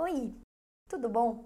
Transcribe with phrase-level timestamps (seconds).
[0.00, 0.32] Oi,
[0.88, 1.44] tudo bom?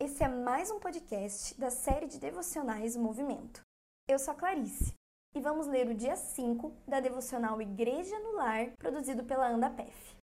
[0.00, 3.60] Esse é mais um podcast da série de devocionais Movimento.
[4.08, 4.94] Eu sou a Clarice
[5.34, 10.16] e vamos ler o dia 5 da devocional Igreja no Lar, produzido pela Andapef.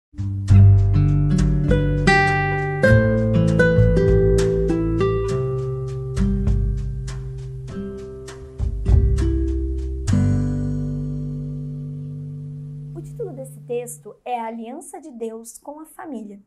[12.97, 16.41] O título desse texto é A Aliança de Deus com a Família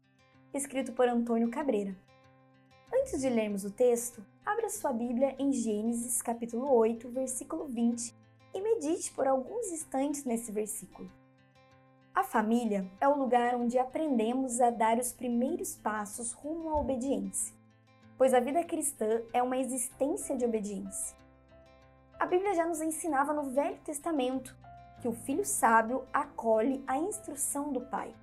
[0.55, 1.93] escrito por Antônio Cabreira.
[2.93, 8.15] Antes de lermos o texto, abra sua Bíblia em Gênesis capítulo 8, versículo 20
[8.53, 11.11] e medite por alguns instantes nesse versículo.
[12.13, 17.53] A família é o lugar onde aprendemos a dar os primeiros passos rumo à obediência,
[18.17, 21.17] pois a vida cristã é uma existência de obediência.
[22.17, 24.55] A Bíblia já nos ensinava no Velho Testamento
[25.01, 28.15] que o filho sábio acolhe a instrução do pai.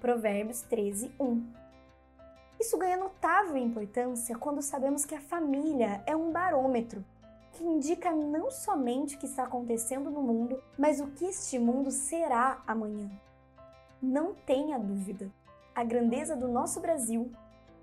[0.00, 1.67] Provérbios 13, 1.
[2.60, 7.04] Isso ganha notável importância quando sabemos que a família é um barômetro
[7.52, 11.90] que indica não somente o que está acontecendo no mundo, mas o que este mundo
[11.90, 13.10] será amanhã.
[14.00, 15.30] Não tenha dúvida,
[15.74, 17.32] a grandeza do nosso Brasil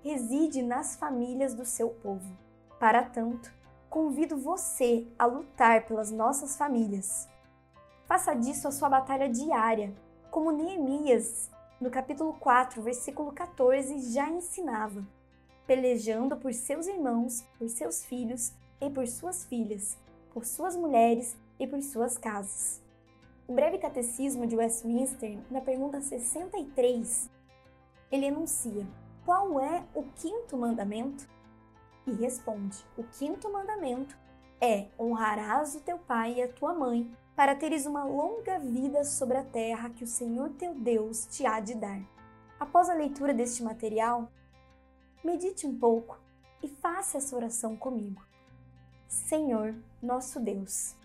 [0.02, 2.36] reside nas famílias do seu povo.
[2.78, 3.52] Para tanto,
[3.88, 7.28] convido você a lutar pelas nossas famílias.
[8.06, 9.94] Faça disso a sua batalha diária,
[10.30, 15.06] como Neemias no capítulo 4, versículo 14, já ensinava:
[15.66, 19.98] pelejando por seus irmãos, por seus filhos e por suas filhas,
[20.32, 22.82] por suas mulheres e por suas casas.
[23.46, 27.30] O breve catecismo de Westminster, na pergunta 63,
[28.10, 28.86] ele enuncia:
[29.24, 31.28] qual é o quinto mandamento?
[32.06, 34.16] E responde: o quinto mandamento
[34.60, 39.36] é honrarás o teu pai e a tua mãe, para teres uma longa vida sobre
[39.36, 42.00] a terra que o Senhor teu Deus te há de dar.
[42.58, 44.32] Após a leitura deste material,
[45.22, 46.18] medite um pouco
[46.62, 48.22] e faça essa oração comigo.
[49.06, 50.96] Senhor, nosso Deus,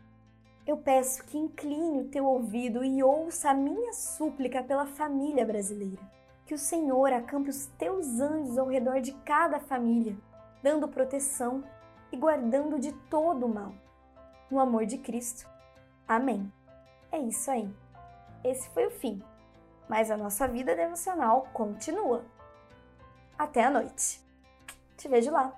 [0.65, 6.01] eu peço que incline o teu ouvido e ouça a minha súplica pela família brasileira.
[6.45, 10.15] Que o Senhor acampe os teus anjos ao redor de cada família,
[10.63, 11.61] dando proteção
[12.09, 13.73] e guardando de todo o mal.
[14.49, 15.47] No amor de Cristo,
[16.11, 16.51] Amém.
[17.09, 17.73] É isso aí.
[18.43, 19.23] Esse foi o fim,
[19.87, 22.25] mas a nossa vida devocional continua.
[23.39, 24.21] Até a noite.
[24.97, 25.57] Te vejo lá.